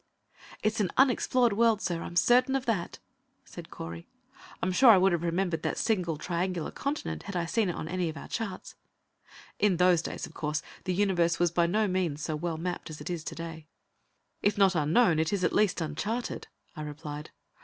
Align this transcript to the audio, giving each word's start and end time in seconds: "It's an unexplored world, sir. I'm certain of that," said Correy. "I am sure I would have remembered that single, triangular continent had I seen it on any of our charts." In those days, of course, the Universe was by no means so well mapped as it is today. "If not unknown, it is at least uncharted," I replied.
"It's 0.63 0.79
an 0.79 0.89
unexplored 0.97 1.53
world, 1.53 1.79
sir. 1.79 2.01
I'm 2.01 2.15
certain 2.15 2.55
of 2.55 2.65
that," 2.65 2.97
said 3.45 3.69
Correy. 3.69 4.07
"I 4.59 4.65
am 4.65 4.71
sure 4.71 4.89
I 4.89 4.97
would 4.97 5.11
have 5.11 5.21
remembered 5.21 5.61
that 5.61 5.77
single, 5.77 6.17
triangular 6.17 6.71
continent 6.71 7.21
had 7.29 7.35
I 7.35 7.45
seen 7.45 7.69
it 7.69 7.75
on 7.75 7.87
any 7.87 8.09
of 8.09 8.17
our 8.17 8.27
charts." 8.27 8.73
In 9.59 9.77
those 9.77 10.01
days, 10.01 10.25
of 10.25 10.33
course, 10.33 10.63
the 10.85 10.93
Universe 10.95 11.37
was 11.37 11.51
by 11.51 11.67
no 11.67 11.87
means 11.87 12.23
so 12.23 12.35
well 12.35 12.57
mapped 12.57 12.89
as 12.89 12.99
it 12.99 13.11
is 13.11 13.23
today. 13.23 13.67
"If 14.41 14.57
not 14.57 14.73
unknown, 14.73 15.19
it 15.19 15.31
is 15.31 15.43
at 15.43 15.53
least 15.53 15.81
uncharted," 15.81 16.47
I 16.75 16.81
replied. 16.81 17.29